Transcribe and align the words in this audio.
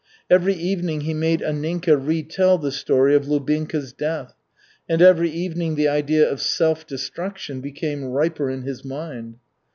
Every 0.31 0.55
evening 0.55 1.01
he 1.01 1.13
made 1.13 1.41
Anninka 1.41 1.95
retell 1.95 2.57
the 2.57 2.71
story 2.71 3.13
of 3.13 3.27
Lubinka's 3.27 3.93
death, 3.93 4.33
and 4.89 4.99
every 4.99 5.29
evening 5.29 5.75
the 5.75 5.89
idea 5.89 6.27
of 6.27 6.41
self 6.41 6.87
destruction 6.87 7.61
became 7.61 8.05
riper 8.05 8.49
in 8.49 8.63
his 8.63 8.83
mind. 8.83 9.35